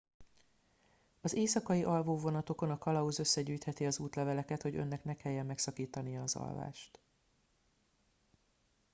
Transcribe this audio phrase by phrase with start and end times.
[1.21, 6.35] az éjszakai alvó vonatokon a kalauz összegyűjtheti az útleveleket hogy önnek ne kelljen megszakítania az
[6.35, 6.99] alvást